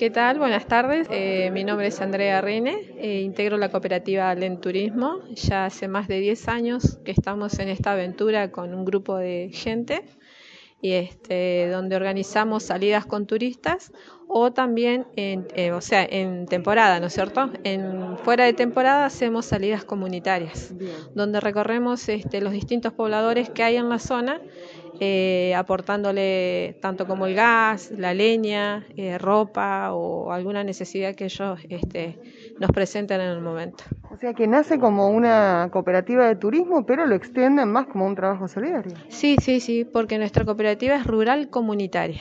¿Qué 0.00 0.08
tal? 0.08 0.38
Buenas 0.38 0.66
tardes. 0.66 1.08
Eh, 1.10 1.50
mi 1.52 1.62
nombre 1.62 1.88
es 1.88 2.00
Andrea 2.00 2.40
Reine, 2.40 2.90
eh, 2.96 3.20
integro 3.20 3.58
la 3.58 3.70
cooperativa 3.70 4.34
Len 4.34 4.58
Turismo. 4.58 5.18
Ya 5.34 5.66
hace 5.66 5.88
más 5.88 6.08
de 6.08 6.20
10 6.20 6.48
años 6.48 6.98
que 7.04 7.10
estamos 7.10 7.58
en 7.58 7.68
esta 7.68 7.92
aventura 7.92 8.50
con 8.50 8.72
un 8.72 8.86
grupo 8.86 9.18
de 9.18 9.50
gente 9.52 10.06
y 10.80 10.92
este, 10.92 11.68
donde 11.68 11.96
organizamos 11.96 12.62
salidas 12.62 13.04
con 13.04 13.26
turistas 13.26 13.92
o 14.26 14.52
también, 14.52 15.06
en, 15.16 15.46
eh, 15.54 15.72
o 15.72 15.82
sea, 15.82 16.02
en 16.08 16.46
temporada, 16.46 16.98
¿no 16.98 17.08
es 17.08 17.12
cierto? 17.12 17.50
En, 17.64 18.16
fuera 18.24 18.46
de 18.46 18.54
temporada 18.54 19.04
hacemos 19.04 19.44
salidas 19.44 19.84
comunitarias, 19.84 20.72
donde 21.14 21.40
recorremos 21.40 22.08
este, 22.08 22.40
los 22.40 22.52
distintos 22.52 22.94
pobladores 22.94 23.50
que 23.50 23.64
hay 23.64 23.76
en 23.76 23.90
la 23.90 23.98
zona, 23.98 24.40
eh, 25.00 25.54
aportándole 25.56 26.76
tanto 26.80 27.06
como 27.06 27.26
el 27.26 27.34
gas, 27.34 27.90
la 27.90 28.12
leña, 28.12 28.86
eh, 28.96 29.16
ropa 29.18 29.92
o 29.94 30.30
alguna 30.32 30.62
necesidad 30.62 31.14
que 31.14 31.24
ellos 31.24 31.58
este, 31.68 32.18
nos 32.58 32.70
presenten 32.70 33.20
en 33.20 33.30
el 33.30 33.40
momento. 33.40 33.84
O 34.10 34.16
sea 34.18 34.34
que 34.34 34.46
nace 34.46 34.78
como 34.78 35.08
una 35.08 35.68
cooperativa 35.72 36.28
de 36.28 36.36
turismo, 36.36 36.84
pero 36.84 37.06
lo 37.06 37.14
extienden 37.14 37.72
más 37.72 37.86
como 37.86 38.06
un 38.06 38.14
trabajo 38.14 38.46
solidario. 38.46 38.92
Sí, 39.08 39.36
sí, 39.40 39.60
sí, 39.60 39.84
porque 39.84 40.18
nuestra 40.18 40.44
cooperativa 40.44 40.96
es 40.96 41.06
rural 41.06 41.48
comunitaria. 41.48 42.20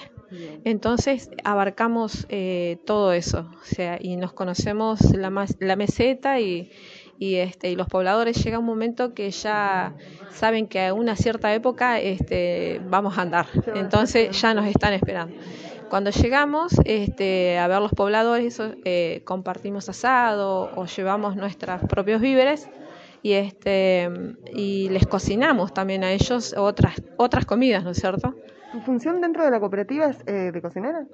Entonces 0.63 1.31
abarcamos 1.43 2.27
eh, 2.29 2.77
todo 2.85 3.13
eso, 3.13 3.49
o 3.61 3.65
sea, 3.65 3.97
y 3.99 4.15
nos 4.15 4.31
conocemos 4.31 5.01
la, 5.15 5.47
la 5.59 5.75
meseta 5.75 6.39
y, 6.39 6.71
y, 7.19 7.35
este, 7.35 7.69
y 7.69 7.75
los 7.75 7.87
pobladores 7.87 8.41
llega 8.43 8.57
un 8.57 8.65
momento 8.65 9.13
que 9.13 9.29
ya 9.29 9.93
saben 10.31 10.67
que 10.67 10.87
a 10.87 10.93
una 10.93 11.17
cierta 11.17 11.53
época 11.53 11.99
este, 11.99 12.81
vamos 12.89 13.17
a 13.17 13.23
andar, 13.23 13.45
entonces 13.75 14.39
ya 14.41 14.53
nos 14.53 14.65
están 14.65 14.93
esperando. 14.93 15.35
Cuando 15.89 16.11
llegamos 16.11 16.73
este, 16.85 17.57
a 17.57 17.67
ver 17.67 17.79
los 17.81 17.91
pobladores, 17.91 18.61
eh, 18.85 19.21
compartimos 19.25 19.89
asado 19.89 20.69
o 20.75 20.85
llevamos 20.85 21.35
nuestros 21.35 21.81
propios 21.89 22.21
víveres 22.21 22.69
y, 23.21 23.33
este, 23.33 24.07
y 24.53 24.87
les 24.89 25.05
cocinamos 25.07 25.73
también 25.73 26.03
a 26.03 26.11
ellos 26.11 26.53
otras, 26.55 27.01
otras 27.17 27.45
comidas, 27.45 27.83
¿no 27.83 27.91
es 27.91 27.97
cierto? 27.97 28.35
¿Tu 28.71 28.79
función 28.81 29.19
dentro 29.19 29.43
de 29.43 29.49
la 29.49 29.59
cooperativa 29.59 30.05
es 30.11 30.17
eh, 30.27 30.51
de 30.53 30.61
cocinera? 30.61 31.07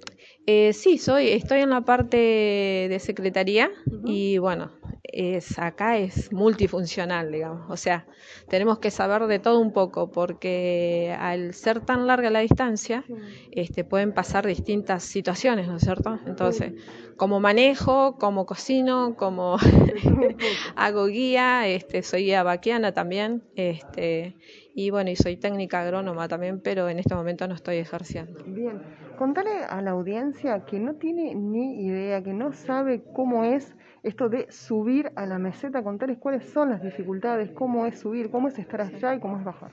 Eh, 0.46 0.74
sí, 0.74 0.98
soy, 0.98 1.30
estoy 1.30 1.62
en 1.62 1.70
la 1.70 1.82
parte 1.82 2.18
de 2.18 3.00
secretaría 3.00 3.72
y 4.04 4.38
bueno, 4.40 4.72
es, 5.12 5.60
acá 5.60 5.98
es 5.98 6.32
multifuncional, 6.32 7.32
digamos. 7.32 7.70
O 7.70 7.78
sea, 7.78 8.06
tenemos 8.48 8.80
que 8.80 8.92
saber 8.92 9.28
de 9.28 9.40
todo 9.40 9.60
un 9.60 9.72
poco 9.72 10.12
porque 10.12 11.16
al 11.20 11.54
ser 11.54 11.82
tan 11.82 12.08
larga 12.08 12.30
la 12.30 12.40
distancia, 12.40 13.04
este, 13.52 13.84
pueden 13.84 14.14
pasar 14.14 14.46
distintas 14.46 15.04
situaciones, 15.04 15.68
¿no 15.68 15.78
es 15.78 15.84
cierto? 15.84 16.20
Entonces, 16.26 16.74
como 17.18 17.40
manejo, 17.40 18.18
como 18.18 18.46
cocino, 18.46 19.16
como 19.16 19.58
hago 20.76 21.06
guía, 21.08 21.68
este, 21.68 22.04
soy 22.04 22.24
guía 22.24 22.44
vaquiana 22.44 22.94
también, 22.94 23.44
este, 23.56 24.36
y 24.74 24.90
bueno, 24.90 25.10
y 25.10 25.16
soy 25.16 25.38
técnica 25.38 25.82
agrónoma 25.82 26.28
también, 26.28 26.60
pero 26.60 26.90
en 26.90 27.00
este 27.00 27.16
momento 27.16 27.48
no 27.48 27.56
estoy 27.56 27.78
ejerciendo. 27.78 28.44
Bien, 28.46 28.82
contale 29.18 29.64
a 29.70 29.82
la 29.82 29.92
audiencia 29.92 30.66
que 30.66 30.80
no 30.80 30.96
tiene 30.96 31.34
ni 31.36 31.86
idea, 31.86 32.22
que 32.22 32.34
no 32.34 32.52
sabe 32.52 33.02
cómo 33.14 33.46
es 33.46 33.76
esto 34.06 34.30
de 34.30 34.52
subir 34.52 35.12
a 35.16 35.26
la 35.26 35.40
meseta, 35.40 35.84
contarles 35.84 36.20
cuáles 36.20 36.48
son 36.50 36.70
las 36.70 36.82
dificultades, 36.82 37.50
cómo 37.52 37.86
es 37.86 38.00
subir, 38.00 38.30
cómo 38.30 38.48
es 38.48 38.58
estar 38.60 38.82
allá 38.82 39.16
y 39.16 39.20
cómo 39.20 39.38
es 39.38 39.44
bajar. 39.44 39.72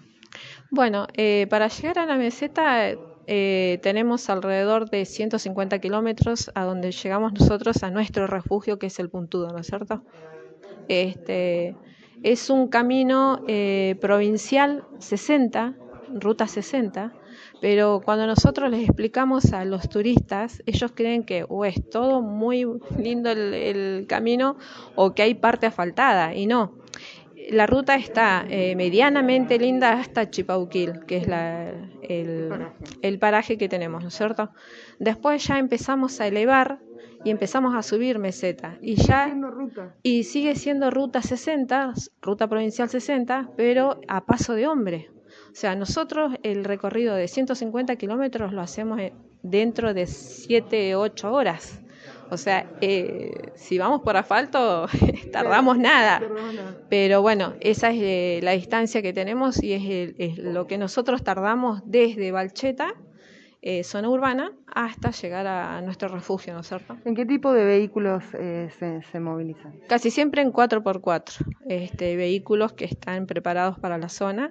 Bueno, 0.71 1.07
eh, 1.15 1.47
para 1.51 1.69
llegar 1.69 1.99
a 1.99 2.07
la 2.07 2.17
meseta 2.17 2.91
eh, 3.27 3.79
tenemos 3.83 4.31
alrededor 4.31 4.89
de 4.89 5.05
150 5.05 5.79
kilómetros 5.81 6.51
a 6.55 6.65
donde 6.65 6.93
llegamos 6.93 7.33
nosotros 7.35 7.83
a 7.83 7.91
nuestro 7.91 8.27
refugio 8.27 8.79
que 8.79 8.87
es 8.87 8.99
el 8.99 9.11
Puntudo, 9.11 9.49
¿no 9.49 9.59
es 9.59 9.67
cierto? 9.67 10.03
Este, 10.89 11.77
es 12.23 12.49
un 12.49 12.69
camino 12.69 13.45
eh, 13.47 13.97
provincial 14.01 14.85
60, 14.99 15.75
ruta 16.09 16.47
60, 16.47 17.13
pero 17.61 18.01
cuando 18.05 18.27
nosotros 18.27 18.71
les 18.71 18.85
explicamos 18.85 19.53
a 19.53 19.65
los 19.65 19.89
turistas, 19.89 20.63
ellos 20.67 20.93
creen 20.95 21.25
que 21.25 21.45
o 21.49 21.65
es 21.65 21.89
todo 21.91 22.23
muy 22.23 22.67
lindo 22.99 23.31
el, 23.31 24.07
camino 24.09 24.57
o 24.95 25.15
que 25.15 25.23
hay 25.23 25.35
parte 25.35 25.67
asfaltada, 25.67 26.35
y 26.35 26.47
no. 26.47 26.75
La 27.51 27.67
ruta 27.67 27.97
está 27.97 28.47
eh, 28.49 28.77
medianamente 28.77 29.59
linda 29.59 29.95
hasta 29.95 30.31
Chipauquil, 30.31 31.05
que 31.07 31.17
es 31.17 31.27
el, 32.09 32.51
el 33.03 33.19
paraje 33.19 33.59
que 33.59 33.69
tenemos, 33.69 34.03
¿no 34.03 34.09
es 34.09 34.15
cierto? 34.15 34.51
Después 35.01 35.45
ya 35.45 35.59
empezamos 35.59 36.21
a 36.21 36.29
elevar 36.29 36.79
y 37.25 37.31
empezamos 37.31 37.75
a 37.75 37.83
subir 37.83 38.19
meseta 38.19 38.79
y 38.81 38.97
ya 38.97 39.35
y 40.03 40.25
sigue 40.25 40.55
siendo 40.55 40.91
ruta 40.91 41.23
60, 41.23 41.95
ruta 42.21 42.49
provincial 42.49 42.89
60, 42.89 43.51
pero 43.57 44.01
a 44.09 44.25
paso 44.25 44.55
de 44.55 44.67
hombre. 44.67 45.11
O 45.53 45.55
sea, 45.55 45.75
nosotros 45.75 46.33
el 46.43 46.65
recorrido 46.65 47.15
de 47.15 47.29
150 47.29 47.97
kilómetros 47.97 48.53
lo 48.55 48.63
hacemos 48.63 49.01
dentro 49.43 49.93
de 49.93 50.07
7, 50.07 50.97
8 50.97 51.33
horas. 51.33 51.81
O 52.31 52.39
sea, 52.39 52.67
eh, 52.81 53.53
si 53.55 53.77
vamos 53.77 54.01
por 54.01 54.17
asfalto, 54.17 54.87
tardamos 55.33 55.77
nada. 55.77 56.23
Pero 56.89 57.21
bueno, 57.21 57.53
esa 57.61 57.91
es 57.91 57.99
eh, 58.01 58.41
la 58.43 58.53
distancia 58.53 59.03
que 59.03 59.13
tenemos 59.13 59.63
y 59.63 59.75
es, 59.75 60.15
es 60.17 60.39
lo 60.39 60.67
que 60.67 60.79
nosotros 60.79 61.23
tardamos 61.23 61.83
desde 61.85 62.33
Valcheta 62.33 62.95
eh, 63.65 63.85
zona 63.85 64.11
urbana 64.11 64.53
hasta 64.67 65.13
llegar 65.13 65.47
a, 65.47 65.81
nuestro 65.83 66.09
refugio, 66.09 66.53
¿no 66.53 66.61
es 66.61 66.67
cierto? 66.67 66.97
¿En 67.05 67.15
qué 67.15 67.25
tipo 67.25 67.53
de 67.53 67.65
vehículos 67.65 68.25
eh, 68.35 68.69
se, 69.11 69.21
movilizan? 69.21 69.73
Casi 69.89 70.11
siempre 70.11 70.43
en 70.43 70.53
4x4, 70.53 71.47
este, 71.69 72.17
vehículos 72.17 72.73
que 72.73 72.85
están 72.85 73.27
preparados 73.27 73.79
para 73.79 73.99
la 73.99 74.09
zona 74.09 74.51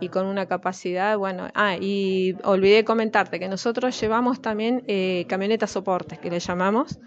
y 0.00 0.08
con 0.08 0.26
una 0.26 0.46
capacidad, 0.46 1.18
bueno, 1.18 1.48
ah, 1.54 1.76
y 1.80 2.36
olvidé 2.44 2.84
comentarte 2.84 3.40
que 3.40 3.48
nosotros 3.48 4.00
llevamos 4.00 4.40
también 4.40 4.84
eh, 4.86 5.24
camionetas 5.28 5.72
soportes, 5.72 6.20
que 6.20 6.30
le 6.30 6.38
llamamos, 6.38 7.00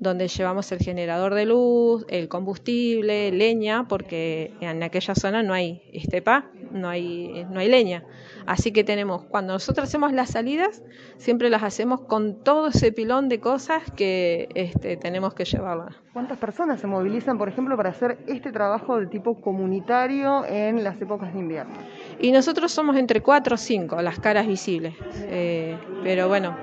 donde 0.00 0.28
llevamos 0.28 0.70
el 0.72 0.78
generador 0.78 1.34
de 1.34 1.46
luz, 1.46 2.04
el 2.08 2.28
combustible, 2.28 3.32
leña, 3.32 3.88
porque 3.88 4.52
en 4.60 4.82
aquella 4.82 5.14
zona 5.14 5.42
no 5.42 5.54
hay 5.54 5.82
estepa, 5.92 6.46
no 6.70 6.88
hay, 6.88 7.46
no 7.50 7.60
hay 7.60 7.68
leña. 7.68 8.04
Así 8.46 8.72
que 8.72 8.84
tenemos, 8.84 9.24
cuando 9.24 9.52
nosotros 9.52 9.88
hacemos 9.88 10.12
las 10.12 10.30
salidas, 10.30 10.82
siempre 11.16 11.50
las 11.50 11.62
hacemos 11.62 12.00
con 12.02 12.42
todo 12.42 12.68
ese 12.68 12.92
pilón 12.92 13.28
de 13.28 13.40
cosas 13.40 13.82
que 13.96 14.48
este, 14.54 14.96
tenemos 14.96 15.34
que 15.34 15.44
llevarlas. 15.44 15.96
¿Cuántas 16.12 16.38
personas 16.38 16.80
se 16.80 16.86
movilizan, 16.86 17.36
por 17.36 17.48
ejemplo, 17.48 17.76
para 17.76 17.90
hacer 17.90 18.18
este 18.26 18.52
trabajo 18.52 18.98
de 19.00 19.06
tipo 19.06 19.40
comunitario 19.40 20.44
en 20.46 20.82
las 20.82 21.00
épocas 21.00 21.32
de 21.34 21.40
invierno? 21.40 21.74
Y 22.20 22.32
nosotros 22.32 22.72
somos 22.72 22.96
entre 22.96 23.20
cuatro 23.20 23.54
o 23.54 23.58
cinco, 23.58 24.00
las 24.00 24.18
caras 24.18 24.46
visibles. 24.46 24.94
Eh, 25.26 25.76
pero 26.02 26.28
bueno, 26.28 26.56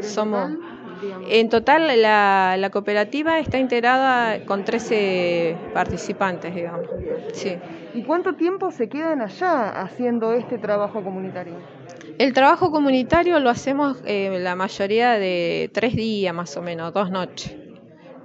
somos... 0.00 0.52
En 1.28 1.48
total, 1.48 2.00
la, 2.00 2.70
cooperativa 2.72 3.38
está 3.38 3.58
integrada 3.58 4.44
con 4.44 4.64
13 4.64 5.56
participantes, 5.74 6.54
digamos. 6.54 6.86
Sí. 7.32 7.56
¿Y 7.94 8.02
cuánto 8.02 8.34
tiempo 8.34 8.70
se 8.70 8.88
quedan 8.88 9.22
allá 9.22 9.80
haciendo 9.80 10.32
este 10.32 10.58
trabajo 10.58 11.02
comunitario? 11.02 11.54
El 12.18 12.32
trabajo 12.32 12.70
comunitario 12.70 13.38
lo 13.38 13.50
hacemos 13.50 13.98
eh, 14.04 14.38
la 14.40 14.56
mayoría 14.56 15.12
de 15.12 15.70
tres 15.72 15.94
días 15.94 16.34
más 16.34 16.56
o 16.56 16.62
menos, 16.62 16.92
dos 16.92 17.10
noches. 17.10 17.56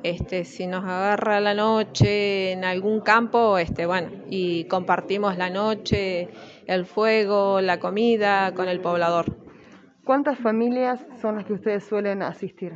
Este, 0.04 0.44
si 0.44 0.68
nos 0.68 0.84
agarra 0.84 1.40
la 1.40 1.54
noche 1.54 2.52
en 2.52 2.66
algún 2.66 3.00
campo, 3.00 3.58
este, 3.58 3.86
bueno, 3.86 4.10
y 4.30 4.66
compartimos 4.66 5.38
la 5.38 5.50
noche, 5.50 6.28
el 6.68 6.86
fuego, 6.86 7.62
la 7.62 7.80
comida 7.80 8.54
con 8.54 8.68
el 8.68 8.82
poblador. 8.82 9.43
¿Cuántas 10.04 10.38
familias 10.38 11.00
son 11.22 11.36
las 11.36 11.46
que 11.46 11.54
ustedes 11.54 11.86
suelen 11.86 12.24
asistir? 12.24 12.74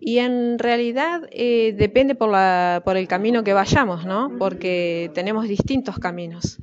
Y 0.00 0.18
en 0.18 0.58
realidad 0.58 1.22
eh, 1.30 1.74
depende 1.76 2.14
por, 2.14 2.30
la, 2.30 2.82
por 2.84 2.96
el 2.96 3.06
camino 3.06 3.44
que 3.44 3.52
vayamos, 3.52 4.04
¿no? 4.06 4.36
Porque 4.38 5.10
tenemos 5.14 5.46
distintos 5.48 5.98
caminos. 5.98 6.58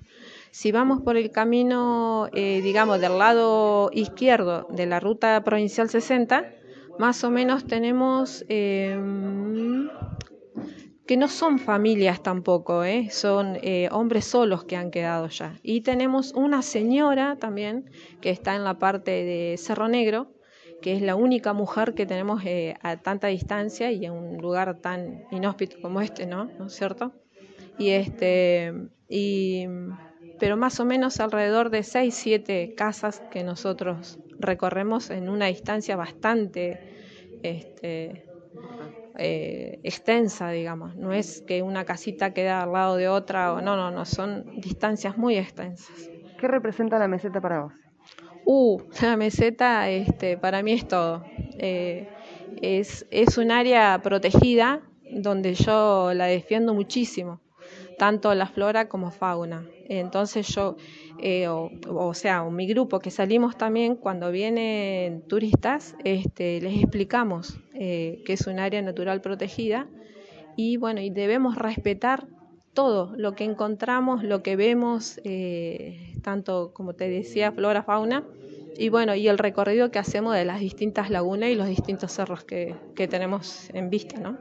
Si 0.52 0.72
vamos 0.72 1.02
por 1.02 1.18
el 1.18 1.32
camino, 1.32 2.30
eh, 2.34 2.62
digamos, 2.62 3.00
del 3.00 3.18
lado 3.18 3.90
izquierdo 3.94 4.68
de 4.70 4.86
la 4.86 5.00
ruta 5.00 5.44
provincial 5.44 5.90
60, 5.90 6.46
más 6.98 7.24
o 7.24 7.30
menos 7.30 7.66
tenemos 7.66 8.46
eh, 8.48 8.98
que 11.06 11.18
no 11.18 11.28
son 11.28 11.60
familias 11.60 12.24
tampoco, 12.24 12.84
¿eh? 12.84 13.10
son 13.12 13.58
eh, 13.62 13.90
hombres 13.92 14.26
solos 14.26 14.64
que 14.64 14.76
han 14.76 14.90
quedado 14.90 15.28
ya. 15.28 15.60
Y 15.62 15.82
tenemos 15.82 16.34
una 16.34 16.62
señora 16.62 17.38
también 17.40 17.90
que 18.22 18.32
está 18.32 18.56
en 18.56 18.64
la 18.64 18.80
parte 18.80 19.12
de 19.12 19.56
Cerro 19.58 19.88
Negro, 19.88 20.32
que 20.82 20.94
es 20.94 21.02
la 21.02 21.16
única 21.16 21.54
mujer 21.54 21.94
que 21.94 22.06
tenemos 22.06 22.44
eh, 22.46 22.76
a 22.82 22.98
tanta 22.98 23.28
distancia 23.28 23.92
y 23.92 24.06
en 24.06 24.14
un 24.14 24.38
lugar 24.42 24.80
tan 24.82 25.26
inhóspito 25.32 25.78
como 25.82 26.02
este, 26.02 26.26
¿no? 26.26 26.46
¿No 26.58 26.68
es 26.68 26.74
cierto? 26.74 27.14
Y 27.78 27.90
este, 27.90 28.74
y, 29.08 29.66
pero 30.40 30.58
más 30.58 30.80
o 30.80 30.86
menos 30.86 31.20
alrededor 31.20 31.70
de 31.70 31.84
6, 31.84 32.14
7 32.16 32.74
casas 32.76 33.22
que 33.32 33.44
nosotros 33.44 34.20
recorremos 34.40 35.10
en 35.12 35.30
una 35.30 35.48
distancia 35.48 35.96
bastante 35.96 36.96
este, 37.44 38.26
eh, 39.18 39.80
extensa, 39.84 40.50
digamos. 40.50 40.96
No 40.96 41.14
es 41.14 41.42
que 41.42 41.62
una 41.62 41.86
casita 41.86 42.34
queda 42.34 42.64
al 42.64 42.74
lado 42.74 42.96
de 42.96 43.08
otra, 43.08 43.54
o 43.54 43.62
no, 43.62 43.76
no, 43.76 43.92
no, 43.92 44.06
son 44.06 44.46
distancias 44.60 45.18
muy 45.18 45.38
extensas. 45.38 46.10
¿Qué 46.38 46.48
representa 46.48 47.00
la 47.00 47.08
meseta 47.08 47.40
para 47.42 47.64
vos? 47.64 47.74
Uh, 48.46 48.82
la 49.02 49.18
meseta 49.18 49.90
este, 49.90 50.38
para 50.38 50.64
mí 50.64 50.74
es 50.74 50.88
todo. 50.88 51.24
Eh, 51.58 52.08
es, 52.62 53.06
es 53.12 53.38
un 53.38 53.52
área 53.52 54.00
protegida 54.02 54.82
donde 55.10 55.54
yo 55.54 56.14
la 56.14 56.26
defiendo 56.26 56.74
muchísimo, 56.74 57.42
tanto 57.98 58.34
la 58.36 58.48
flora 58.48 58.88
como 58.90 59.12
fauna. 59.12 59.66
Entonces 59.88 60.48
yo, 60.48 60.76
eh, 61.20 61.48
o, 61.48 62.14
sea, 62.14 62.44
mi 62.46 62.68
grupo 62.68 63.00
que 63.00 63.12
salimos 63.12 63.58
también, 63.58 63.96
cuando 63.96 64.32
vienen 64.32 65.22
turistas, 65.22 65.96
este, 66.04 66.62
les 66.62 66.82
explicamos 66.82 67.60
eh, 67.74 68.22
que 68.26 68.34
es 68.34 68.48
un 68.48 68.60
área 68.60 68.82
natural 68.82 69.22
protegida 69.22 69.88
y 70.56 70.78
bueno, 70.78 71.02
y 71.02 71.10
debemos 71.10 71.56
respetar 71.56 72.28
todo 72.74 73.14
lo 73.16 73.36
que 73.36 73.44
encontramos, 73.44 74.24
lo 74.24 74.44
que 74.44 74.56
vemos, 74.56 75.20
eh, 75.24 76.14
tanto 76.22 76.72
como 76.74 76.94
te 76.94 77.10
decía, 77.10 77.52
flora, 77.52 77.84
fauna, 77.84 78.24
y 78.78 78.90
bueno, 78.90 79.16
y 79.16 79.28
el 79.30 79.38
recorrido 79.38 79.92
que 79.92 80.00
hacemos 80.00 80.34
de 80.36 80.44
las 80.44 80.60
distintas 80.60 81.10
lagunas 81.10 81.50
y 81.50 81.56
los 81.56 81.68
distintos 81.68 82.12
cerros 82.12 82.44
que, 82.44 82.76
que 82.96 83.08
tenemos 83.08 83.70
en 83.74 83.90
vista, 83.90 84.20
¿no? 84.20 84.38